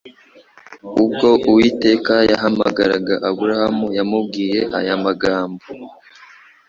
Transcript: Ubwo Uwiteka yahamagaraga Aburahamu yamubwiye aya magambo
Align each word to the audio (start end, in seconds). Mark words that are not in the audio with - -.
Ubwo 1.03 1.27
Uwiteka 1.49 2.13
yahamagaraga 2.31 3.13
Aburahamu 3.29 3.87
yamubwiye 3.97 4.59
aya 4.77 4.95
magambo 5.05 5.63